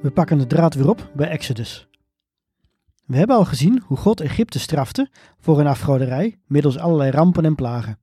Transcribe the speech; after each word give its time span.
We 0.00 0.10
pakken 0.10 0.38
de 0.38 0.46
draad 0.46 0.74
weer 0.74 0.88
op 0.88 1.10
bij 1.14 1.28
Exodus. 1.28 1.88
We 3.06 3.16
hebben 3.16 3.36
al 3.36 3.44
gezien 3.44 3.82
hoe 3.86 3.96
God 3.96 4.20
Egypte 4.20 4.58
strafte 4.58 5.08
voor 5.38 5.56
hun 5.56 5.66
afgoderij 5.66 6.38
middels 6.46 6.78
allerlei 6.78 7.10
rampen 7.10 7.44
en 7.44 7.54
plagen. 7.54 7.98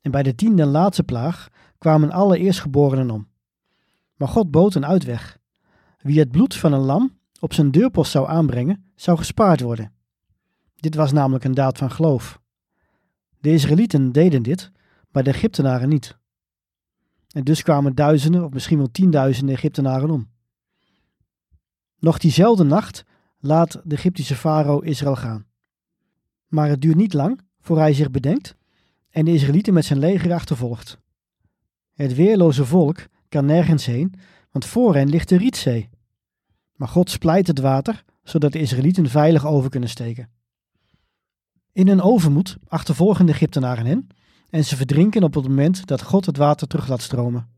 En 0.00 0.10
bij 0.10 0.22
de 0.22 0.34
tiende 0.34 0.62
en 0.62 0.68
laatste 0.68 1.02
plaag 1.02 1.48
kwamen 1.78 2.10
alle 2.10 2.38
eerstgeborenen 2.38 3.10
om. 3.10 3.28
Maar 4.16 4.28
God 4.28 4.50
bood 4.50 4.74
een 4.74 4.86
uitweg. 4.86 5.38
Wie 5.98 6.18
het 6.18 6.30
bloed 6.30 6.54
van 6.54 6.72
een 6.72 6.80
lam 6.80 7.18
op 7.40 7.52
zijn 7.52 7.70
deurpost 7.70 8.10
zou 8.10 8.28
aanbrengen, 8.28 8.84
zou 8.94 9.18
gespaard 9.18 9.60
worden. 9.60 9.92
Dit 10.76 10.94
was 10.94 11.12
namelijk 11.12 11.44
een 11.44 11.54
daad 11.54 11.78
van 11.78 11.90
geloof. 11.90 12.40
De 13.40 13.52
Israëlieten 13.52 14.12
deden 14.12 14.42
dit, 14.42 14.70
maar 15.10 15.22
de 15.22 15.30
Egyptenaren 15.30 15.88
niet. 15.88 16.18
En 17.28 17.44
dus 17.44 17.62
kwamen 17.62 17.94
duizenden 17.94 18.44
of 18.44 18.52
misschien 18.52 18.78
wel 18.78 18.90
tienduizenden 18.90 19.54
Egyptenaren 19.54 20.10
om. 20.10 20.28
Nog 21.98 22.18
diezelfde 22.18 22.64
nacht 22.64 23.04
laat 23.38 23.80
de 23.84 23.94
Egyptische 23.94 24.34
farao 24.34 24.80
Israël 24.80 25.16
gaan. 25.16 25.46
Maar 26.46 26.68
het 26.68 26.80
duurt 26.80 26.96
niet 26.96 27.12
lang 27.12 27.40
voor 27.60 27.78
hij 27.78 27.92
zich 27.92 28.10
bedenkt 28.10 28.54
en 29.10 29.24
de 29.24 29.32
Israëlieten 29.32 29.74
met 29.74 29.84
zijn 29.84 29.98
leger 29.98 30.32
achtervolgt. 30.32 30.98
Het 31.92 32.14
weerloze 32.14 32.64
volk 32.64 33.06
kan 33.28 33.44
nergens 33.44 33.86
heen, 33.86 34.14
want 34.50 34.64
voor 34.64 34.94
hen 34.94 35.08
ligt 35.08 35.28
de 35.28 35.36
Rietzee. 35.36 35.88
Maar 36.74 36.88
God 36.88 37.10
splijt 37.10 37.46
het 37.46 37.58
water, 37.58 38.04
zodat 38.22 38.52
de 38.52 38.60
Israëlieten 38.60 39.08
veilig 39.08 39.46
over 39.46 39.70
kunnen 39.70 39.88
steken. 39.88 40.30
In 41.72 41.88
hun 41.88 42.02
overmoed 42.02 42.56
achtervolgen 42.66 43.26
de 43.26 43.32
Egyptenaren 43.32 43.86
hen 43.86 44.08
en 44.50 44.64
ze 44.64 44.76
verdrinken 44.76 45.22
op 45.22 45.34
het 45.34 45.48
moment 45.48 45.86
dat 45.86 46.02
God 46.02 46.26
het 46.26 46.36
water 46.36 46.66
terug 46.66 46.88
laat 46.88 47.02
stromen. 47.02 47.48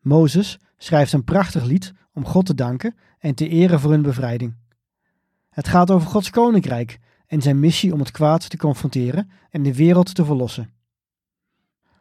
Mozes 0.00 0.58
schrijft 0.76 1.12
een 1.12 1.24
prachtig 1.24 1.64
lied 1.64 1.92
om 2.18 2.26
God 2.26 2.46
te 2.46 2.54
danken 2.54 2.96
en 3.18 3.34
te 3.34 3.48
eren 3.48 3.80
voor 3.80 3.90
hun 3.90 4.02
bevrijding. 4.02 4.54
Het 5.50 5.68
gaat 5.68 5.90
over 5.90 6.08
Gods 6.08 6.30
koninkrijk 6.30 6.98
en 7.26 7.42
zijn 7.42 7.60
missie 7.60 7.92
om 7.92 7.98
het 7.98 8.10
kwaad 8.10 8.50
te 8.50 8.56
confronteren 8.56 9.30
en 9.50 9.62
de 9.62 9.74
wereld 9.74 10.14
te 10.14 10.24
verlossen. 10.24 10.70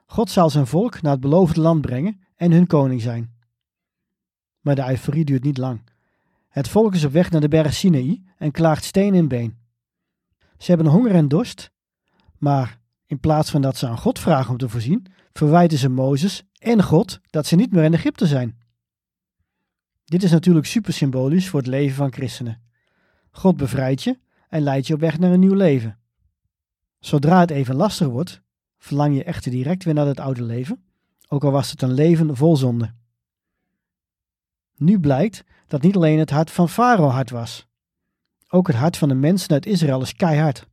God 0.05 0.29
zal 0.29 0.49
zijn 0.49 0.67
volk 0.67 1.01
naar 1.01 1.11
het 1.11 1.21
beloofde 1.21 1.61
land 1.61 1.81
brengen 1.81 2.21
en 2.35 2.51
hun 2.51 2.67
koning 2.67 3.01
zijn. 3.01 3.35
Maar 4.59 4.75
de 4.75 4.89
euforie 4.89 5.25
duurt 5.25 5.43
niet 5.43 5.57
lang. 5.57 5.81
Het 6.49 6.69
volk 6.69 6.93
is 6.93 7.05
op 7.05 7.11
weg 7.11 7.31
naar 7.31 7.41
de 7.41 7.47
berg 7.47 7.73
Sinaï 7.73 8.23
en 8.37 8.51
klaagt 8.51 8.83
steen 8.83 9.13
in 9.13 9.27
been. 9.27 9.57
Ze 10.57 10.71
hebben 10.71 10.91
honger 10.91 11.11
en 11.11 11.27
dorst, 11.27 11.71
maar 12.37 12.79
in 13.05 13.19
plaats 13.19 13.49
van 13.49 13.61
dat 13.61 13.77
ze 13.77 13.87
aan 13.87 13.97
God 13.97 14.19
vragen 14.19 14.51
om 14.51 14.57
te 14.57 14.69
voorzien, 14.69 15.05
verwijten 15.33 15.77
ze 15.77 15.89
Mozes 15.89 16.43
en 16.59 16.83
God 16.83 17.19
dat 17.29 17.45
ze 17.45 17.55
niet 17.55 17.71
meer 17.71 17.83
in 17.83 17.93
Egypte 17.93 18.27
zijn. 18.27 18.65
Dit 20.07 20.23
is 20.23 20.31
natuurlijk 20.31 20.65
super 20.65 20.93
symbolisch 20.93 21.49
voor 21.49 21.59
het 21.59 21.69
leven 21.69 21.95
van 21.95 22.13
christenen. 22.13 22.61
God 23.31 23.57
bevrijdt 23.57 24.03
je 24.03 24.19
en 24.49 24.61
leidt 24.61 24.87
je 24.87 24.93
op 24.93 24.99
weg 24.99 25.19
naar 25.19 25.31
een 25.31 25.39
nieuw 25.39 25.53
leven. 25.53 25.99
Zodra 26.99 27.39
het 27.39 27.49
even 27.49 27.75
lastig 27.75 28.07
wordt, 28.07 28.41
verlang 28.77 29.15
je 29.15 29.23
echter 29.23 29.51
direct 29.51 29.83
weer 29.83 29.93
naar 29.93 30.05
het 30.05 30.19
oude 30.19 30.43
leven, 30.43 30.83
ook 31.27 31.43
al 31.43 31.51
was 31.51 31.71
het 31.71 31.81
een 31.81 31.93
leven 31.93 32.35
vol 32.35 32.55
zonde. 32.55 32.93
Nu 34.75 34.99
blijkt 34.99 35.43
dat 35.67 35.81
niet 35.81 35.95
alleen 35.95 36.19
het 36.19 36.29
hart 36.29 36.51
van 36.51 36.69
Farao 36.69 37.07
hard 37.07 37.29
was. 37.29 37.67
Ook 38.49 38.67
het 38.67 38.75
hart 38.75 38.97
van 38.97 39.09
de 39.09 39.15
mensen 39.15 39.49
uit 39.49 39.65
Israël 39.65 40.01
is 40.01 40.13
keihard. 40.13 40.67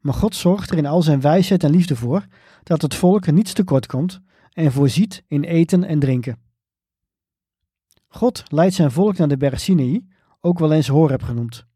Maar 0.00 0.14
God 0.14 0.34
zorgt 0.34 0.70
er 0.70 0.78
in 0.78 0.86
al 0.86 1.02
zijn 1.02 1.20
wijsheid 1.20 1.64
en 1.64 1.70
liefde 1.70 1.96
voor 1.96 2.26
dat 2.62 2.82
het 2.82 2.94
volk 2.94 3.26
er 3.26 3.32
niets 3.32 3.52
tekort 3.52 3.86
komt 3.86 4.20
en 4.52 4.72
voorziet 4.72 5.22
in 5.28 5.44
eten 5.44 5.84
en 5.84 5.98
drinken. 5.98 6.43
God 8.14 8.42
leidt 8.48 8.74
zijn 8.74 8.90
volk 8.90 9.16
naar 9.16 9.28
de 9.28 9.36
berg 9.36 9.60
Sinaï, 9.60 10.06
ook 10.40 10.58
wel 10.58 10.72
eens 10.72 10.88
Horeb 10.88 11.22
genoemd. 11.22 11.66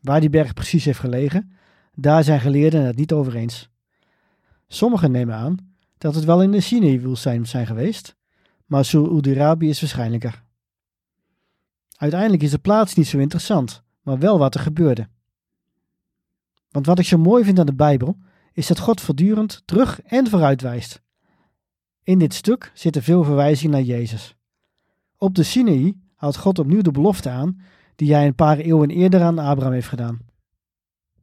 Waar 0.00 0.20
die 0.20 0.30
berg 0.30 0.54
precies 0.54 0.84
heeft 0.84 0.98
gelegen, 0.98 1.52
daar 1.94 2.24
zijn 2.24 2.40
geleerden 2.40 2.84
het 2.84 2.96
niet 2.96 3.12
over 3.12 3.36
eens. 3.36 3.68
Sommigen 4.66 5.10
nemen 5.10 5.34
aan 5.34 5.74
dat 5.98 6.14
het 6.14 6.24
wel 6.24 6.42
in 6.42 6.50
de 6.50 6.60
Sinaï-woestijn 6.60 7.46
zijn 7.46 7.66
geweest, 7.66 8.16
maar 8.66 8.84
Saoedi-Arabië 8.84 9.68
is 9.68 9.80
waarschijnlijker. 9.80 10.42
Uiteindelijk 11.96 12.42
is 12.42 12.50
de 12.50 12.58
plaats 12.58 12.94
niet 12.94 13.06
zo 13.06 13.18
interessant, 13.18 13.82
maar 14.02 14.18
wel 14.18 14.38
wat 14.38 14.54
er 14.54 14.60
gebeurde. 14.60 15.08
Want 16.70 16.86
wat 16.86 16.98
ik 16.98 17.06
zo 17.06 17.18
mooi 17.18 17.44
vind 17.44 17.58
aan 17.58 17.66
de 17.66 17.74
Bijbel, 17.74 18.16
is 18.52 18.66
dat 18.66 18.78
God 18.78 19.00
voortdurend 19.00 19.62
terug 19.64 20.00
en 20.00 20.28
vooruit 20.28 20.60
wijst. 20.60 21.02
In 22.02 22.18
dit 22.18 22.34
stuk 22.34 22.70
zitten 22.74 23.02
veel 23.02 23.24
verwijzingen 23.24 23.72
naar 23.72 23.82
Jezus. 23.82 24.36
Op 25.24 25.34
de 25.34 25.42
Sinaï 25.42 25.96
houdt 26.14 26.36
God 26.36 26.58
opnieuw 26.58 26.80
de 26.82 26.90
belofte 26.90 27.30
aan 27.30 27.60
die 27.96 28.14
hij 28.14 28.26
een 28.26 28.34
paar 28.34 28.58
eeuwen 28.58 28.90
eerder 28.90 29.22
aan 29.22 29.38
Abraham 29.38 29.72
heeft 29.72 29.88
gedaan. 29.88 30.18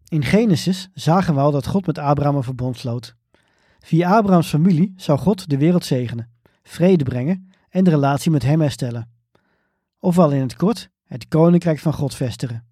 In 0.07 0.23
Genesis 0.23 0.89
zagen 0.93 1.33
we 1.33 1.39
al 1.39 1.51
dat 1.51 1.67
God 1.67 1.85
met 1.85 1.97
Abraham 1.97 2.35
een 2.35 2.43
verbond 2.43 2.77
sloot. 2.77 3.15
Via 3.79 4.17
Abrahams 4.17 4.47
familie 4.47 4.93
zou 4.95 5.19
God 5.19 5.49
de 5.49 5.57
wereld 5.57 5.85
zegenen, 5.85 6.29
vrede 6.63 7.03
brengen 7.03 7.51
en 7.69 7.83
de 7.83 7.89
relatie 7.89 8.31
met 8.31 8.43
hem 8.43 8.61
herstellen. 8.61 9.09
Ofwel 9.99 10.31
in 10.31 10.41
het 10.41 10.55
kort, 10.55 10.89
het 11.03 11.27
koninkrijk 11.27 11.79
van 11.79 11.93
God 11.93 12.15
vestigen. 12.15 12.65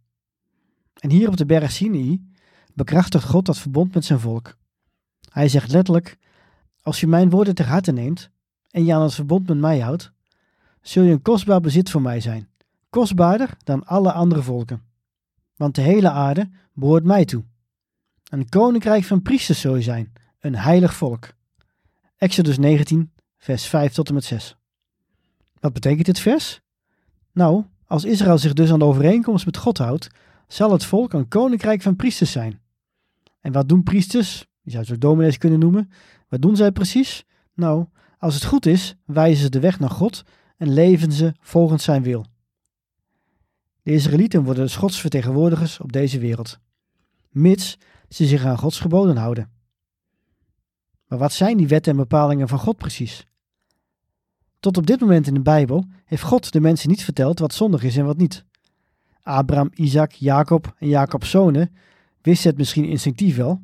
En 0.94 1.10
hier 1.10 1.28
op 1.28 1.38
de 1.38 1.46
berg 1.46 1.72
Sinaï 1.72 2.22
bekrachtigt 2.74 3.26
God 3.26 3.46
dat 3.46 3.58
verbond 3.58 3.94
met 3.94 4.06
zijn 4.06 4.20
volk. 4.20 4.58
Hij 5.30 5.48
zegt 5.48 5.72
letterlijk: 5.72 6.18
Als 6.82 7.00
je 7.00 7.08
mijn 7.08 7.30
woorden 7.30 7.56
ter 7.56 7.68
harte 7.68 7.92
neemt 7.92 8.30
en 8.70 8.86
je 8.86 8.94
aan 8.94 9.02
het 9.02 9.14
verbond 9.14 9.48
met 9.48 9.58
mij 9.58 9.80
houdt, 9.80 10.18
zul 10.82 11.04
je 11.04 11.12
een 11.12 11.22
kostbaar 11.22 11.62
bezit 11.62 11.90
voor 11.90 12.02
mij 12.02 12.20
zijn, 12.20 12.50
kostbaarder 12.90 13.58
dan 13.64 13.86
alle 13.86 14.12
andere 14.12 14.42
volken. 14.42 14.82
Want 15.56 15.76
de 15.76 15.82
hele 15.82 16.10
aarde 16.10 16.50
behoort 16.74 17.04
mij 17.04 17.26
toe. 17.26 17.44
Een 18.30 18.50
koninkrijk 18.50 19.04
van 19.04 19.22
priesters 19.22 19.60
zul 19.60 19.76
je 19.76 19.82
zijn, 19.82 20.14
een 20.40 20.56
heilig 20.56 20.94
volk. 20.94 21.28
Exodus 22.18 22.58
19, 22.58 23.12
vers 23.38 23.66
5 23.66 23.94
tot 23.94 24.08
en 24.08 24.14
met 24.14 24.24
6. 24.24 24.58
Wat 25.60 25.74
betekent 25.74 26.06
dit 26.06 26.20
vers? 26.20 26.62
Nou, 27.32 27.64
als 27.86 28.06
Israël 28.06 28.38
zich 28.38 28.54
dus 28.54 28.72
aan 28.72 28.80
de 28.80 28.86
overeenkomst 28.86 29.46
met 29.46 29.58
God 29.58 29.78
houdt, 29.78 30.10
zal 30.48 30.72
het 30.72 30.86
volk 30.86 31.14
een 31.14 31.28
koninkrijk 31.28 31.82
van 31.82 31.96
priesters 31.96 32.32
zijn. 32.32 32.60
En 33.42 33.52
wat 33.52 33.70
doen 33.70 33.84
priesters? 33.84 34.48
Je 34.62 34.72
zou 34.72 34.84
het 34.84 34.94
ook 34.94 35.02
dominees 35.02 35.38
kunnen 35.38 35.60
noemen. 35.60 35.92
Wat 36.28 36.42
doen 36.42 36.56
zij 36.56 36.72
precies? 36.72 37.26
Nou, 37.54 37.86
als 38.18 38.34
het 38.34 38.46
goed 38.46 38.66
is, 38.66 38.96
wijzen 39.06 39.44
ze 39.44 39.50
de 39.50 39.60
weg 39.60 39.80
naar 39.80 39.90
God 39.90 40.24
en 40.60 40.74
leven 40.74 41.12
ze 41.12 41.34
volgens 41.40 41.84
zijn 41.84 42.04
wil. 42.04 42.26
De 43.82 43.92
Israëlieten 43.92 44.44
worden 44.44 44.66
de 44.66 44.74
Gods 44.74 45.00
vertegenwoordigers 45.00 45.80
op 45.80 45.92
deze 45.92 46.20
wereld, 46.20 46.60
mits 47.30 47.78
ze 48.10 48.26
zich 48.26 48.46
aan 48.46 48.58
Gods 48.58 48.80
geboden 48.80 49.18
houden. 49.18 49.52
Maar 51.08 51.20
wat 51.20 51.34
zijn 51.34 51.58
die 51.58 51.68
wetten 51.68 51.92
en 51.92 51.98
bepalingen 51.98 52.48
van 52.48 52.60
God 52.60 52.78
precies? 52.78 53.28
Tot 54.60 54.78
op 54.78 54.88
dit 54.88 55.00
moment 55.00 55.28
in 55.28 55.34
de 55.34 55.42
Bijbel 55.42 55.86
heeft 56.06 56.24
God 56.24 56.52
de 56.52 56.62
mensen 56.62 56.90
niet 56.90 57.04
verteld 57.04 57.40
wat 57.40 57.54
zondig 57.54 57.84
is 57.84 57.98
en 57.98 58.06
wat 58.06 58.18
niet. 58.18 58.46
Abraham, 59.22 59.70
Isaac, 59.74 60.12
Jacob 60.12 60.76
en 60.78 60.88
Jacob's 60.88 61.30
zonen 61.30 61.76
wisten 62.22 62.50
het 62.50 62.60
misschien 62.60 62.86
instinctief 62.86 63.36
wel. 63.36 63.62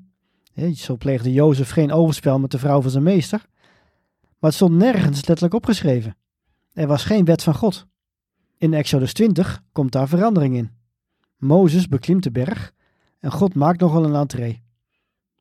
Zo 0.74 0.95
pleegde 0.97 1.33
Jozef 1.33 1.69
geen 1.69 1.92
overspel 1.92 2.39
met 2.39 2.51
de 2.51 2.59
vrouw 2.59 2.81
van 2.81 2.92
zijn 2.92 3.03
meester. 3.03 3.45
Maar 4.21 4.50
het 4.50 4.53
stond 4.53 4.74
nergens 4.74 5.25
letterlijk 5.25 5.53
opgeschreven. 5.53 6.15
Er 6.75 6.88
was 6.88 7.04
geen 7.04 7.25
wet 7.25 7.44
van 7.44 7.56
God. 7.56 7.88
In 8.57 8.74
Exodus 8.74 9.13
20 9.13 9.63
komt 9.72 9.92
daar 9.92 10.07
verandering 10.07 10.56
in. 10.56 10.72
Mozes 11.38 11.88
beklimt 11.88 12.24
de 12.24 12.31
berg 12.31 12.74
en 13.19 13.31
God 13.31 13.54
maakt 13.54 13.80
nogal 13.80 14.06
een 14.06 14.16
entree. 14.16 14.63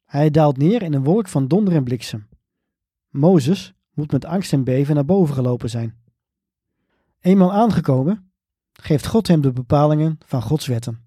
Hij 0.04 0.30
daalt 0.30 0.56
neer 0.56 0.82
in 0.82 0.94
een 0.94 1.04
wolk 1.04 1.28
van 1.28 1.48
donder 1.48 1.74
en 1.74 1.84
bliksem. 1.84 2.28
Mozes 3.08 3.74
moet 3.92 4.12
met 4.12 4.24
angst 4.24 4.52
en 4.52 4.64
beven 4.64 4.94
naar 4.94 5.04
boven 5.04 5.34
gelopen 5.34 5.70
zijn. 5.70 6.02
Eenmaal 7.20 7.52
aangekomen, 7.52 8.32
geeft 8.72 9.06
God 9.06 9.26
hem 9.26 9.40
de 9.40 9.52
bepalingen 9.52 10.18
van 10.26 10.42
Gods 10.42 10.66
wetten. 10.66 11.04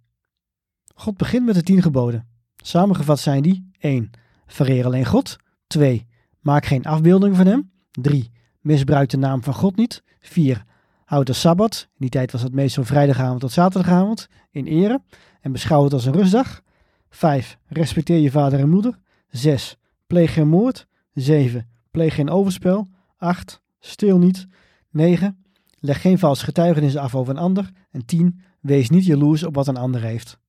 God 0.94 1.18
begint 1.18 1.46
met 1.46 1.56
de 1.56 1.64
tien 1.64 1.82
geboden. 1.82 2.28
Samengevat 2.56 3.20
zijn 3.20 3.44
die 3.44 3.70
1. 3.80 4.12
Vereer 4.46 4.86
alleen 4.86 5.06
God. 5.06 5.36
2. 5.68 6.08
Maak 6.40 6.66
geen 6.66 6.86
afbeelding 6.86 7.36
van 7.36 7.46
hem. 7.46 7.72
3. 7.92 8.32
Misbruik 8.68 9.10
de 9.10 9.18
naam 9.18 9.44
van 9.44 9.54
God 9.54 9.76
niet. 9.76 10.04
4. 10.20 10.64
Houd 11.06 11.26
de 11.26 11.34
Sabbat, 11.34 11.88
in 11.90 11.96
die 11.98 12.10
tijd 12.10 12.32
was 12.32 12.42
het 12.42 12.54
meestal 12.54 12.84
vrijdagavond 12.84 13.40
tot 13.40 13.52
zaterdagavond, 13.52 14.28
in 14.52 14.66
ere 14.66 15.02
en 15.42 15.52
beschouw 15.52 15.84
het 15.84 15.94
als 15.94 16.06
een 16.06 16.14
rustdag. 16.14 16.62
5. 17.10 17.58
Respecteer 17.68 18.18
je 18.18 18.32
vader 18.32 18.60
en 18.60 18.70
moeder. 18.70 19.00
6. 19.30 19.78
Pleeg 20.08 20.34
geen 20.34 20.48
moord. 20.48 20.88
7. 21.14 21.70
Pleeg 21.92 22.16
geen 22.16 22.30
overspel. 22.30 22.90
8. 23.18 23.62
Stil 23.80 24.18
niet. 24.18 24.48
9. 24.92 25.46
Leg 25.80 26.02
geen 26.02 26.20
vals 26.20 26.44
getuigenis 26.44 26.98
af 26.98 27.16
over 27.16 27.34
een 27.34 27.42
ander. 27.42 27.72
En 27.92 28.06
10. 28.06 28.42
Wees 28.60 28.90
niet 28.90 29.06
jaloers 29.06 29.44
op 29.44 29.56
wat 29.56 29.68
een 29.68 29.78
ander 29.78 30.02
heeft. 30.02 30.40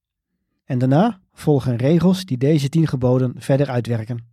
En 0.65 0.79
daarna 0.79 1.21
volgen 1.33 1.77
regels 1.77 2.25
die 2.25 2.39
deze 2.39 2.69
tien 2.69 2.87
geboden 2.87 3.35
verder 3.37 3.69
uitwerken. 3.69 4.27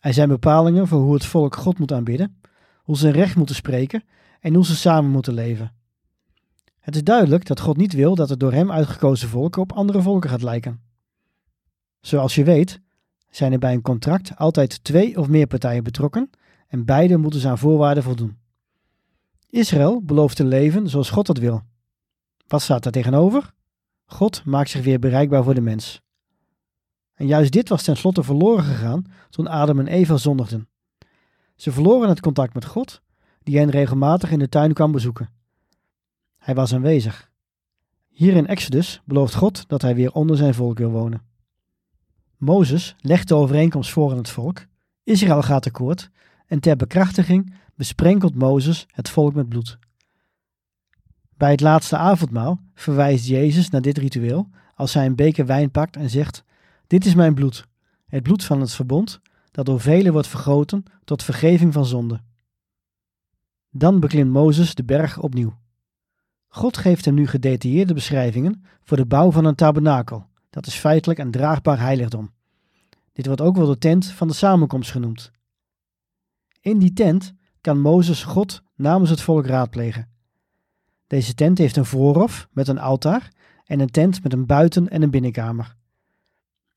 Er 0.00 0.14
zijn 0.14 0.28
bepalingen 0.28 0.86
voor 0.86 1.00
hoe 1.00 1.14
het 1.14 1.26
volk 1.26 1.56
God 1.56 1.78
moet 1.78 1.92
aanbidden, 1.92 2.36
hoe 2.86 2.96
ze 2.96 3.10
recht 3.10 3.36
moeten 3.36 3.54
spreken 3.54 4.04
en 4.40 4.54
hoe 4.54 4.64
ze 4.64 4.76
samen 4.76 5.10
moeten 5.10 5.34
leven. 5.34 5.72
Het 6.78 6.94
is 6.94 7.04
duidelijk 7.04 7.46
dat 7.46 7.60
God 7.60 7.76
niet 7.76 7.92
wil 7.92 8.14
dat 8.14 8.28
het 8.28 8.40
door 8.40 8.52
hem 8.52 8.72
uitgekozen 8.72 9.28
volk 9.28 9.56
op 9.56 9.72
andere 9.72 10.02
volken 10.02 10.30
gaat 10.30 10.42
lijken. 10.42 10.80
Zoals 12.00 12.34
je 12.34 12.44
weet, 12.44 12.80
zijn 13.30 13.52
er 13.52 13.58
bij 13.58 13.72
een 13.72 13.82
contract 13.82 14.36
altijd 14.36 14.84
twee 14.84 15.18
of 15.18 15.28
meer 15.28 15.46
partijen 15.46 15.84
betrokken 15.84 16.30
en 16.68 16.84
beide 16.84 17.16
moeten 17.16 17.48
aan 17.48 17.58
voorwaarden 17.58 18.02
voldoen. 18.02 18.36
Israël 19.50 20.02
belooft 20.02 20.36
te 20.36 20.44
leven 20.44 20.88
zoals 20.88 21.10
God 21.10 21.26
dat 21.26 21.38
wil. 21.38 21.62
Wat 22.46 22.62
staat 22.62 22.82
daar 22.82 22.92
tegenover? 22.92 23.52
God 24.04 24.44
maakt 24.44 24.70
zich 24.70 24.84
weer 24.84 24.98
bereikbaar 24.98 25.44
voor 25.44 25.54
de 25.54 25.60
mens. 25.60 26.00
En 27.14 27.26
juist 27.26 27.52
dit 27.52 27.68
was 27.68 27.82
tenslotte 27.82 28.22
verloren 28.22 28.64
gegaan 28.64 29.04
toen 29.30 29.46
Adam 29.46 29.78
en 29.78 29.86
Eva 29.86 30.16
zondigden. 30.16 30.68
Ze 31.56 31.72
verloren 31.72 32.08
het 32.08 32.20
contact 32.20 32.54
met 32.54 32.64
God, 32.64 33.00
die 33.42 33.58
hen 33.58 33.70
regelmatig 33.70 34.30
in 34.30 34.38
de 34.38 34.48
tuin 34.48 34.72
kwam 34.72 34.92
bezoeken. 34.92 35.28
Hij 36.36 36.54
was 36.54 36.74
aanwezig. 36.74 37.30
Hier 38.08 38.36
in 38.36 38.46
Exodus 38.46 39.00
belooft 39.04 39.34
God 39.34 39.68
dat 39.68 39.82
hij 39.82 39.94
weer 39.94 40.12
onder 40.12 40.36
zijn 40.36 40.54
volk 40.54 40.78
wil 40.78 40.90
wonen. 40.90 41.22
Mozes 42.36 42.96
legt 43.00 43.28
de 43.28 43.34
overeenkomst 43.34 43.90
voor 43.90 44.10
aan 44.10 44.16
het 44.16 44.30
volk, 44.30 44.66
Israël 45.04 45.42
gaat 45.42 45.66
akkoord 45.66 46.10
en 46.46 46.60
ter 46.60 46.76
bekrachtiging 46.76 47.54
besprenkelt 47.74 48.34
Mozes 48.34 48.86
het 48.90 49.08
volk 49.08 49.34
met 49.34 49.48
bloed. 49.48 49.78
Bij 51.36 51.50
het 51.50 51.60
laatste 51.60 51.96
avondmaal 51.96 52.60
verwijst 52.74 53.26
Jezus 53.26 53.70
naar 53.70 53.82
dit 53.82 53.98
ritueel 53.98 54.48
als 54.74 54.94
hij 54.94 55.06
een 55.06 55.14
beker 55.14 55.46
wijn 55.46 55.70
pakt 55.70 55.96
en 55.96 56.10
zegt: 56.10 56.44
Dit 56.86 57.06
is 57.06 57.14
mijn 57.14 57.34
bloed, 57.34 57.66
het 58.06 58.22
bloed 58.22 58.44
van 58.44 58.60
het 58.60 58.72
verbond, 58.72 59.20
dat 59.56 59.66
door 59.66 59.80
velen 59.80 60.12
wordt 60.12 60.28
vergoten 60.28 60.84
tot 61.04 61.22
vergeving 61.22 61.72
van 61.72 61.86
zonde. 61.86 62.20
Dan 63.70 64.00
beklimt 64.00 64.30
Mozes 64.30 64.74
de 64.74 64.84
berg 64.84 65.18
opnieuw. 65.18 65.54
God 66.48 66.76
geeft 66.76 67.04
hem 67.04 67.14
nu 67.14 67.26
gedetailleerde 67.26 67.94
beschrijvingen 67.94 68.64
voor 68.82 68.96
de 68.96 69.06
bouw 69.06 69.30
van 69.30 69.44
een 69.44 69.54
tabernakel, 69.54 70.26
dat 70.50 70.66
is 70.66 70.74
feitelijk 70.74 71.18
een 71.18 71.30
draagbaar 71.30 71.78
heiligdom. 71.78 72.30
Dit 73.12 73.26
wordt 73.26 73.40
ook 73.40 73.56
wel 73.56 73.66
de 73.66 73.78
tent 73.78 74.06
van 74.06 74.28
de 74.28 74.34
samenkomst 74.34 74.90
genoemd. 74.90 75.30
In 76.60 76.78
die 76.78 76.92
tent 76.92 77.32
kan 77.60 77.80
Mozes 77.80 78.24
God 78.24 78.62
namens 78.74 79.10
het 79.10 79.20
volk 79.20 79.46
raadplegen. 79.46 80.08
Deze 81.06 81.34
tent 81.34 81.58
heeft 81.58 81.76
een 81.76 81.84
voorhof 81.84 82.48
met 82.52 82.68
een 82.68 82.78
altaar 82.78 83.32
en 83.64 83.80
een 83.80 83.90
tent 83.90 84.22
met 84.22 84.32
een 84.32 84.46
buiten- 84.46 84.88
en 84.88 85.02
een 85.02 85.10
binnenkamer. 85.10 85.76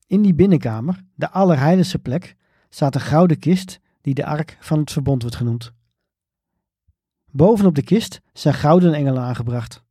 In 0.06 0.22
die 0.22 0.34
binnenkamer, 0.34 1.04
de 1.14 1.30
allerheiligste 1.30 1.98
plek, 1.98 2.36
staat 2.70 2.94
een 2.94 3.00
gouden 3.00 3.38
kist 3.38 3.80
die 4.00 4.14
de 4.14 4.24
ark 4.24 4.56
van 4.60 4.78
het 4.78 4.92
verbond 4.92 5.22
wordt 5.22 5.36
genoemd. 5.36 5.72
Bovenop 7.30 7.74
de 7.74 7.82
kist 7.82 8.20
zijn 8.32 8.54
gouden 8.54 8.94
engelen 8.94 9.22
aangebracht. 9.22 9.82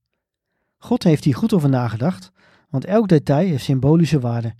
God 0.77 1.03
heeft 1.03 1.23
hier 1.23 1.35
goed 1.35 1.53
over 1.53 1.69
nagedacht, 1.69 2.31
want 2.69 2.85
elk 2.85 3.07
detail 3.07 3.47
heeft 3.47 3.63
symbolische 3.63 4.19
waarde. 4.19 4.55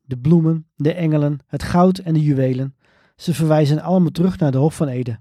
De 0.00 0.18
bloemen, 0.18 0.66
de 0.76 0.94
engelen, 0.94 1.38
het 1.46 1.62
goud 1.62 1.98
en 1.98 2.14
de 2.14 2.22
juwelen, 2.22 2.76
ze 3.16 3.34
verwijzen 3.34 3.80
allemaal 3.80 4.10
terug 4.10 4.38
naar 4.38 4.52
de 4.52 4.58
Hof 4.58 4.76
van 4.76 4.88
Eden. 4.88 5.20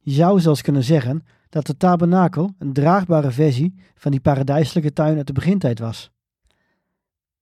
Je 0.00 0.12
zou 0.12 0.40
zelfs 0.40 0.62
kunnen 0.62 0.84
zeggen 0.84 1.24
dat 1.48 1.66
de 1.66 1.76
tabernakel 1.76 2.54
een 2.58 2.72
draagbare 2.72 3.30
versie 3.30 3.74
van 3.94 4.10
die 4.10 4.20
paradijselijke 4.20 4.92
tuin 4.92 5.16
uit 5.16 5.26
de 5.26 5.32
begintijd 5.32 5.78
was. 5.78 6.10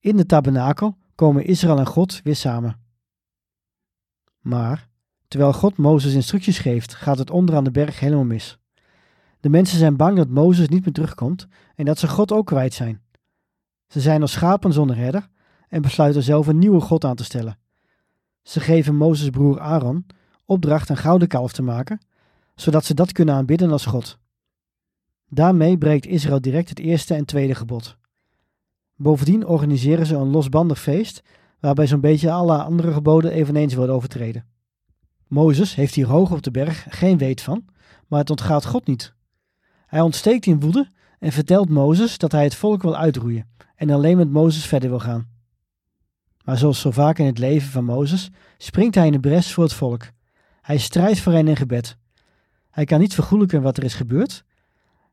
In 0.01 0.17
de 0.17 0.27
tabernakel 0.27 0.97
komen 1.23 1.45
Israël 1.45 1.79
en 1.79 1.87
God 1.87 2.21
weer 2.23 2.37
samen. 2.37 2.81
Maar 4.41 4.89
terwijl 5.29 5.53
God 5.53 5.77
Mozes 5.77 6.15
instructies 6.15 6.59
geeft, 6.59 6.95
gaat 6.95 7.19
het 7.19 7.31
onderaan 7.31 7.65
de 7.65 7.71
berg 7.71 8.01
helemaal 8.01 8.25
mis. 8.25 8.59
De 9.41 9.49
mensen 9.49 9.79
zijn 9.79 9.97
bang 9.97 10.17
dat 10.17 10.29
Mozes 10.29 10.69
niet 10.69 10.85
meer 10.85 10.95
terugkomt 10.95 11.47
en 11.75 11.85
dat 11.85 11.99
ze 11.99 12.09
God 12.09 12.33
ook 12.33 12.47
kwijt 12.47 12.75
zijn. 12.75 13.03
Ze 13.87 14.01
zijn 14.01 14.21
als 14.21 14.33
schapen 14.33 14.73
zonder 14.73 14.97
herder 14.97 15.29
en 15.69 15.83
besluiten 15.83 16.23
zelf 16.23 16.47
een 16.47 16.59
nieuwe 16.59 16.81
God 16.81 17.05
aan 17.05 17.17
te 17.17 17.25
stellen. 17.25 17.59
Ze 18.43 18.61
geven 18.61 18.97
Mozes 18.97 19.31
broer 19.31 19.61
Aaron 19.61 20.07
opdracht 20.45 20.89
een 20.89 20.97
gouden 20.97 21.29
kalf 21.29 21.53
te 21.53 21.63
maken 21.63 22.01
zodat 22.55 22.85
ze 22.85 22.95
dat 22.95 23.13
kunnen 23.13 23.35
aanbidden 23.35 23.71
als 23.71 23.87
God. 23.87 24.19
Daarmee 25.29 25.79
breekt 25.79 26.07
Israël 26.07 26.41
direct 26.41 26.69
het 26.69 26.79
eerste 26.79 27.15
en 27.15 27.25
tweede 27.25 27.55
gebod. 27.55 28.01
Bovendien 29.03 29.47
organiseren 29.47 30.07
ze 30.07 30.15
een 30.15 30.31
losbandig 30.31 30.81
feest, 30.81 31.23
waarbij 31.61 31.87
zo'n 31.87 32.01
beetje 32.01 32.31
alle 32.31 32.63
andere 32.63 32.93
geboden 32.93 33.33
eveneens 33.33 33.75
worden 33.75 33.95
overtreden. 33.95 34.47
Mozes 35.29 35.75
heeft 35.75 35.95
hier 35.95 36.07
hoog 36.07 36.31
op 36.31 36.43
de 36.43 36.51
berg 36.51 36.87
geen 36.89 37.19
weet 37.19 37.41
van, 37.41 37.65
maar 38.09 38.19
het 38.19 38.31
ontgaat 38.31 38.65
God 38.65 38.87
niet. 38.87 39.15
Hij 39.87 40.01
ontsteekt 40.01 40.47
in 40.47 40.61
woede 40.61 40.91
en 41.19 41.33
vertelt 41.33 41.69
Mozes 41.69 42.19
dat 42.19 42.33
hij 42.33 42.45
het 42.45 42.55
volk 42.55 42.83
wil 42.83 42.97
uitroeien 42.97 43.49
en 43.77 43.91
alleen 43.91 44.17
met 44.17 44.31
Mozes 44.31 44.67
verder 44.67 44.89
wil 44.89 45.01
gaan. 45.01 45.29
Maar 46.45 46.59
zoals 46.59 46.81
zo 46.81 46.91
vaak 46.91 47.19
in 47.19 47.27
het 47.27 47.39
leven 47.39 47.71
van 47.71 47.85
Mozes, 47.85 48.31
springt 48.59 48.95
hij 48.95 49.07
in 49.07 49.13
de 49.13 49.21
bres 49.21 49.53
voor 49.53 49.65
het 49.65 49.73
volk. 49.73 50.11
Hij 50.61 50.79
strijdt 50.79 51.21
voor 51.21 51.33
hen 51.33 51.49
in 51.49 51.57
gebed. 51.57 51.97
Hij 52.71 52.85
kan 52.85 53.01
niet 53.01 53.15
vergoelijken 53.15 53.63
wat 53.63 53.77
er 53.77 53.85
is 53.85 53.95
gebeurd. 53.95 54.45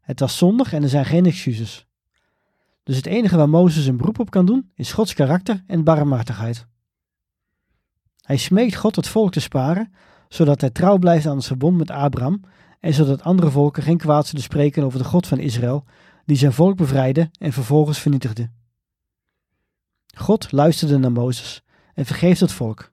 Het 0.02 0.20
was 0.20 0.38
zondig 0.38 0.74
en 0.74 0.84
er 0.84 0.90
zijn 0.90 1.06
geen 1.06 1.26
excuses. 1.26 1.89
Dus 2.90 2.98
het 2.98 3.08
enige 3.08 3.38
waar 3.38 3.50
Mozes 3.50 3.86
een 3.86 3.98
beroep 3.98 4.20
op 4.20 4.30
kan 4.30 4.46
doen, 4.46 4.72
is 4.76 4.92
Gods 4.92 5.14
karakter 5.14 5.64
en 5.68 5.84
barmhartigheid. 5.84 6.68
Hij 8.22 8.38
smeekt 8.38 8.76
God 8.76 8.96
het 8.96 9.08
volk 9.08 9.32
te 9.32 9.40
sparen, 9.40 9.94
zodat 10.30 10.62
hij 10.62 10.70
trouw 10.70 10.98
blijft 10.98 11.26
aan 11.26 11.36
het 11.36 11.46
verbond 11.46 11.78
met 11.78 11.92
Abraham 11.92 12.42
en 12.80 12.94
zodat 12.94 13.22
andere 13.22 13.52
volken 13.52 13.84
geen 13.84 13.98
kwaad 13.98 14.28
zullen 14.28 14.44
spreken 14.44 14.84
over 14.84 15.00
de 15.00 15.06
God 15.06 15.28
van 15.28 15.40
Israël, 15.40 15.86
die 16.26 16.38
zijn 16.38 16.54
volk 16.54 16.78
bevrijdde 16.78 17.30
en 17.40 17.54
vervolgens 17.54 18.00
vernietigde. 18.00 18.50
God 20.16 20.52
luisterde 20.52 20.98
naar 20.98 21.12
Mozes 21.12 21.64
en 21.94 22.06
vergeeft 22.06 22.40
het 22.40 22.52
volk, 22.52 22.92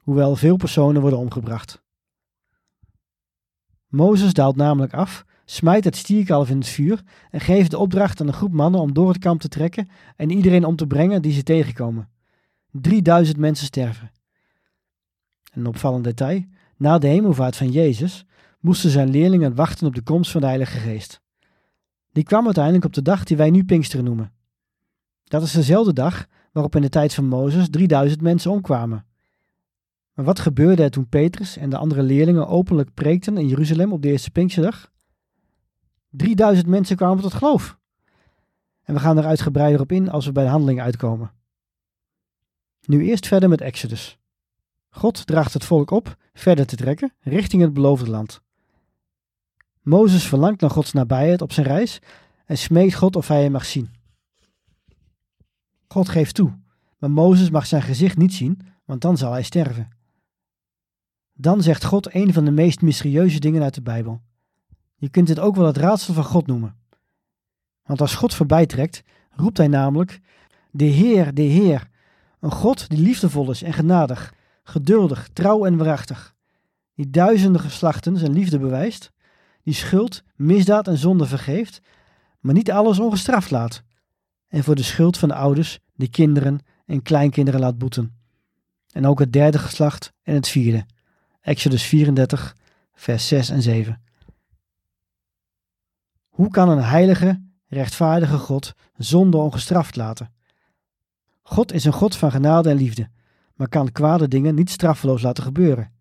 hoewel 0.00 0.36
veel 0.36 0.56
personen 0.56 1.00
worden 1.00 1.18
omgebracht. 1.18 1.82
Mozes 3.86 4.32
daalt 4.32 4.56
namelijk 4.56 4.94
af, 4.94 5.24
smijt 5.48 5.84
het 5.84 5.96
stierkalf 5.96 6.50
in 6.50 6.58
het 6.58 6.68
vuur 6.68 7.02
en 7.30 7.40
geeft 7.40 7.70
de 7.70 7.78
opdracht 7.78 8.20
aan 8.20 8.26
een 8.26 8.32
groep 8.32 8.52
mannen 8.52 8.80
om 8.80 8.94
door 8.94 9.08
het 9.08 9.18
kamp 9.18 9.40
te 9.40 9.48
trekken 9.48 9.88
en 10.16 10.30
iedereen 10.30 10.64
om 10.64 10.76
te 10.76 10.86
brengen 10.86 11.22
die 11.22 11.32
ze 11.32 11.42
tegenkomen. 11.42 12.08
3000 12.70 13.38
mensen 13.38 13.66
sterven. 13.66 14.10
Een 15.52 15.66
opvallend 15.66 16.04
detail, 16.04 16.44
na 16.76 16.98
de 16.98 17.06
hemelvaart 17.06 17.56
van 17.56 17.70
Jezus 17.70 18.24
moesten 18.60 18.90
zijn 18.90 19.10
leerlingen 19.10 19.54
wachten 19.54 19.86
op 19.86 19.94
de 19.94 20.02
komst 20.02 20.30
van 20.30 20.40
de 20.40 20.46
Heilige 20.46 20.78
Geest. 20.78 21.20
Die 22.12 22.24
kwam 22.24 22.44
uiteindelijk 22.44 22.84
op 22.84 22.92
de 22.92 23.02
dag 23.02 23.24
die 23.24 23.36
wij 23.36 23.50
nu 23.50 23.64
Pinksteren 23.64 24.04
noemen. 24.04 24.32
Dat 25.24 25.42
is 25.42 25.52
dezelfde 25.52 25.92
dag 25.92 26.26
waarop 26.52 26.76
in 26.76 26.82
de 26.82 26.88
tijd 26.88 27.14
van 27.14 27.26
Mozes 27.26 27.70
3000 27.70 28.20
mensen 28.20 28.50
omkwamen. 28.50 29.06
Maar 30.14 30.24
wat 30.24 30.38
gebeurde 30.38 30.82
er 30.82 30.90
toen 30.90 31.08
Petrus 31.08 31.56
en 31.56 31.70
de 31.70 31.76
andere 31.76 32.02
leerlingen 32.02 32.48
openlijk 32.48 32.94
preekten 32.94 33.36
in 33.36 33.48
Jeruzalem 33.48 33.92
op 33.92 34.02
de 34.02 34.08
eerste 34.08 34.30
Pinksterdag? 34.30 34.94
3000 36.16 36.66
mensen 36.66 36.96
kwamen 36.96 37.22
tot 37.22 37.34
geloof. 37.34 37.78
En 38.82 38.94
we 38.94 39.00
gaan 39.00 39.18
er 39.18 39.24
uitgebreider 39.24 39.80
op 39.80 39.92
in 39.92 40.10
als 40.10 40.26
we 40.26 40.32
bij 40.32 40.44
de 40.44 40.50
handelingen 40.50 40.84
uitkomen. 40.84 41.30
Nu 42.86 43.04
eerst 43.04 43.26
verder 43.26 43.48
met 43.48 43.60
Exodus. 43.60 44.18
God 44.90 45.26
draagt 45.26 45.52
het 45.52 45.64
volk 45.64 45.90
op 45.90 46.16
verder 46.34 46.66
te 46.66 46.76
trekken 46.76 47.12
richting 47.20 47.62
het 47.62 47.72
beloofde 47.72 48.10
land. 48.10 48.42
Mozes 49.82 50.26
verlangt 50.28 50.60
naar 50.60 50.70
Gods 50.70 50.92
nabijheid 50.92 51.42
op 51.42 51.52
zijn 51.52 51.66
reis 51.66 51.98
en 52.44 52.58
smeekt 52.58 52.94
God 52.94 53.16
of 53.16 53.28
hij 53.28 53.42
hem 53.42 53.52
mag 53.52 53.64
zien. 53.64 53.94
God 55.88 56.08
geeft 56.08 56.34
toe, 56.34 56.58
maar 56.98 57.10
Mozes 57.10 57.50
mag 57.50 57.66
zijn 57.66 57.82
gezicht 57.82 58.16
niet 58.16 58.34
zien, 58.34 58.60
want 58.84 59.00
dan 59.00 59.16
zal 59.16 59.32
hij 59.32 59.42
sterven. 59.42 59.88
Dan 61.32 61.62
zegt 61.62 61.84
God 61.84 62.14
een 62.14 62.32
van 62.32 62.44
de 62.44 62.50
meest 62.50 62.82
mysterieuze 62.82 63.38
dingen 63.38 63.62
uit 63.62 63.74
de 63.74 63.82
Bijbel. 63.82 64.20
Je 64.96 65.08
kunt 65.08 65.26
dit 65.26 65.38
ook 65.38 65.56
wel 65.56 65.66
het 65.66 65.76
raadsel 65.76 66.14
van 66.14 66.24
God 66.24 66.46
noemen. 66.46 66.76
Want 67.82 68.00
als 68.00 68.14
God 68.14 68.34
voorbij 68.34 68.66
trekt, 68.66 69.02
roept 69.30 69.56
hij 69.56 69.68
namelijk: 69.68 70.20
De 70.70 70.84
Heer, 70.84 71.34
de 71.34 71.42
Heer, 71.42 71.88
een 72.40 72.50
God 72.50 72.88
die 72.88 72.98
liefdevol 72.98 73.50
is 73.50 73.62
en 73.62 73.72
genadig, 73.72 74.34
geduldig, 74.62 75.28
trouw 75.32 75.64
en 75.64 75.76
waarachtig, 75.76 76.34
die 76.94 77.10
duizenden 77.10 77.60
geslachten 77.60 78.16
zijn 78.16 78.32
liefde 78.32 78.58
bewijst, 78.58 79.12
die 79.62 79.74
schuld, 79.74 80.22
misdaad 80.34 80.88
en 80.88 80.96
zonde 80.96 81.26
vergeeft, 81.26 81.80
maar 82.40 82.54
niet 82.54 82.70
alles 82.70 82.98
ongestraft 82.98 83.50
laat, 83.50 83.82
en 84.48 84.64
voor 84.64 84.74
de 84.74 84.82
schuld 84.82 85.18
van 85.18 85.28
de 85.28 85.34
ouders 85.34 85.78
de 85.94 86.08
kinderen 86.08 86.60
en 86.86 87.02
kleinkinderen 87.02 87.60
laat 87.60 87.78
boeten. 87.78 88.14
En 88.92 89.06
ook 89.06 89.18
het 89.18 89.32
derde 89.32 89.58
geslacht 89.58 90.12
en 90.22 90.34
het 90.34 90.48
vierde. 90.48 90.86
Exodus 91.40 91.82
34, 91.82 92.56
vers 92.94 93.28
6 93.28 93.48
en 93.48 93.62
7. 93.62 94.05
Hoe 96.36 96.50
kan 96.50 96.68
een 96.68 96.82
heilige, 96.82 97.42
rechtvaardige 97.66 98.38
God 98.38 98.74
zonde 98.96 99.36
ongestraft 99.36 99.96
laten? 99.96 100.32
God 101.42 101.72
is 101.72 101.84
een 101.84 101.92
God 101.92 102.16
van 102.16 102.30
genade 102.30 102.70
en 102.70 102.76
liefde, 102.76 103.08
maar 103.54 103.68
kan 103.68 103.92
kwade 103.92 104.28
dingen 104.28 104.54
niet 104.54 104.70
straffeloos 104.70 105.22
laten 105.22 105.42
gebeuren. 105.42 105.92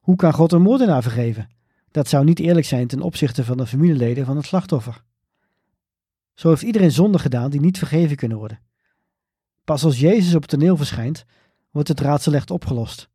Hoe 0.00 0.16
kan 0.16 0.32
God 0.32 0.52
een 0.52 0.62
moordenaar 0.62 1.02
vergeven? 1.02 1.48
Dat 1.90 2.08
zou 2.08 2.24
niet 2.24 2.38
eerlijk 2.38 2.66
zijn 2.66 2.86
ten 2.86 3.00
opzichte 3.00 3.44
van 3.44 3.56
de 3.56 3.66
familieleden 3.66 4.26
van 4.26 4.36
het 4.36 4.46
slachtoffer. 4.46 5.02
Zo 6.34 6.48
heeft 6.48 6.62
iedereen 6.62 6.92
zonde 6.92 7.18
gedaan 7.18 7.50
die 7.50 7.60
niet 7.60 7.78
vergeven 7.78 8.16
kunnen 8.16 8.38
worden. 8.38 8.60
Pas 9.64 9.84
als 9.84 9.98
Jezus 10.00 10.34
op 10.34 10.40
het 10.40 10.50
toneel 10.50 10.76
verschijnt, 10.76 11.24
wordt 11.70 11.88
het 11.88 12.00
raadsel 12.00 12.34
echt 12.34 12.50
opgelost. 12.50 13.08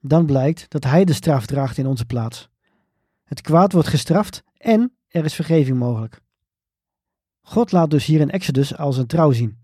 Dan 0.00 0.26
blijkt 0.26 0.70
dat 0.70 0.84
Hij 0.84 1.04
de 1.04 1.12
straf 1.12 1.46
draagt 1.46 1.78
in 1.78 1.86
onze 1.86 2.04
plaats. 2.04 2.48
Het 3.24 3.40
kwaad 3.40 3.72
wordt 3.72 3.88
gestraft 3.88 4.42
en 4.56 4.92
er 5.12 5.24
is 5.24 5.34
vergeving 5.34 5.78
mogelijk. 5.78 6.20
God 7.42 7.72
laat 7.72 7.90
dus 7.90 8.04
hier 8.04 8.20
in 8.20 8.30
Exodus 8.30 8.76
als 8.76 8.96
een 8.96 9.06
trouw 9.06 9.32
zien, 9.32 9.58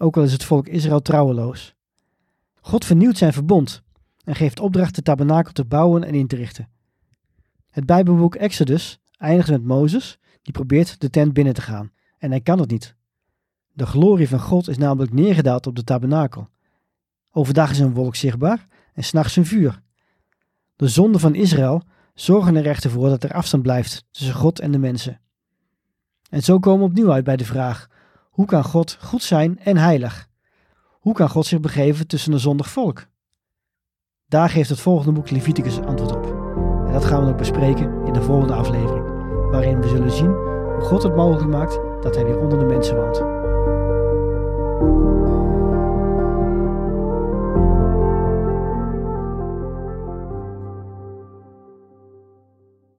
ook 0.00 0.16
al 0.16 0.22
is 0.22 0.32
het 0.32 0.44
volk 0.44 0.68
Israël 0.68 1.02
trouweloos. 1.02 1.74
God 2.60 2.84
vernieuwt 2.84 3.16
zijn 3.18 3.32
verbond 3.32 3.82
en 4.24 4.34
geeft 4.34 4.60
opdracht 4.60 4.94
de 4.94 5.02
tabernakel 5.02 5.52
te 5.52 5.64
bouwen 5.64 6.04
en 6.04 6.14
in 6.14 6.26
te 6.26 6.36
richten. 6.36 6.68
Het 7.70 7.86
Bijbelboek 7.86 8.34
Exodus 8.34 8.98
eindigt 9.16 9.50
met 9.50 9.64
Mozes, 9.64 10.18
die 10.42 10.52
probeert 10.52 11.00
de 11.00 11.10
tent 11.10 11.32
binnen 11.32 11.54
te 11.54 11.62
gaan, 11.62 11.92
en 12.18 12.30
hij 12.30 12.40
kan 12.40 12.58
het 12.58 12.70
niet. 12.70 12.94
De 13.72 13.86
glorie 13.86 14.28
van 14.28 14.40
God 14.40 14.68
is 14.68 14.78
namelijk 14.78 15.12
neergedaald 15.12 15.66
op 15.66 15.76
de 15.76 15.84
tabernakel. 15.84 16.48
Overdag 17.30 17.70
is 17.70 17.78
een 17.78 17.94
wolk 17.94 18.16
zichtbaar 18.16 18.66
en 18.92 19.04
s'nachts 19.04 19.36
een 19.36 19.46
vuur. 19.46 19.82
De 20.76 20.88
zonden 20.88 21.20
van 21.20 21.34
Israël 21.34 21.82
zorgen 22.14 22.56
er 22.56 22.66
echter 22.66 22.90
voor 22.90 23.08
dat 23.08 23.24
er 23.24 23.32
afstand 23.32 23.62
blijft 23.62 24.04
tussen 24.10 24.34
God 24.34 24.60
en 24.60 24.70
de 24.70 24.78
mensen. 24.78 25.20
En 26.30 26.42
zo 26.42 26.58
komen 26.58 26.80
we 26.80 26.90
opnieuw 26.90 27.12
uit 27.12 27.24
bij 27.24 27.36
de 27.36 27.44
vraag: 27.44 27.88
hoe 28.30 28.46
kan 28.46 28.64
God 28.64 28.98
goed 29.00 29.22
zijn 29.22 29.58
en 29.58 29.76
heilig? 29.76 30.28
Hoe 30.90 31.14
kan 31.14 31.28
God 31.28 31.46
zich 31.46 31.60
begeven 31.60 32.06
tussen 32.06 32.32
een 32.32 32.40
zondig 32.40 32.70
volk? 32.70 33.06
Daar 34.28 34.50
geeft 34.50 34.68
het 34.68 34.80
volgende 34.80 35.12
boek 35.12 35.30
Leviticus 35.30 35.80
antwoord 35.80 36.16
op. 36.16 36.24
En 36.86 36.92
dat 36.92 37.04
gaan 37.04 37.24
we 37.24 37.30
ook 37.30 37.36
bespreken 37.36 38.06
in 38.06 38.12
de 38.12 38.22
volgende 38.22 38.54
aflevering, 38.54 39.04
waarin 39.50 39.80
we 39.80 39.88
zullen 39.88 40.10
zien 40.10 40.32
hoe 40.74 40.84
God 40.84 41.02
het 41.02 41.16
mogelijk 41.16 41.50
maakt 41.50 41.78
dat 42.02 42.14
hij 42.14 42.24
weer 42.24 42.38
onder 42.38 42.58
de 42.58 42.64
mensen 42.64 42.96
woont. 42.96 43.33